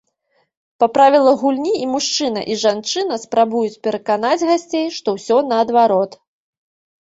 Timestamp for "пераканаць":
3.87-4.45